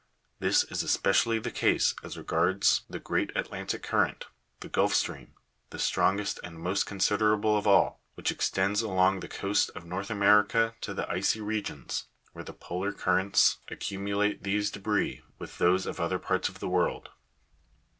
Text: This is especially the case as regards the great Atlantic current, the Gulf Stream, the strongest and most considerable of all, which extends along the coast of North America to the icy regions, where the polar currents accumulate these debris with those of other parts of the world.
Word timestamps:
This 0.39 0.63
is 0.63 0.81
especially 0.81 1.37
the 1.37 1.51
case 1.51 1.93
as 2.03 2.17
regards 2.17 2.81
the 2.89 2.97
great 2.97 3.29
Atlantic 3.37 3.83
current, 3.83 4.25
the 4.61 4.67
Gulf 4.67 4.95
Stream, 4.95 5.35
the 5.69 5.77
strongest 5.77 6.39
and 6.43 6.57
most 6.57 6.87
considerable 6.87 7.55
of 7.55 7.67
all, 7.67 8.01
which 8.15 8.31
extends 8.31 8.81
along 8.81 9.19
the 9.19 9.27
coast 9.27 9.69
of 9.75 9.85
North 9.85 10.09
America 10.09 10.73
to 10.81 10.95
the 10.95 11.07
icy 11.07 11.39
regions, 11.39 12.07
where 12.33 12.43
the 12.43 12.51
polar 12.51 12.91
currents 12.93 13.59
accumulate 13.67 14.41
these 14.41 14.71
debris 14.71 15.21
with 15.37 15.59
those 15.59 15.85
of 15.85 15.99
other 15.99 16.17
parts 16.17 16.49
of 16.49 16.57
the 16.57 16.67
world. 16.67 17.09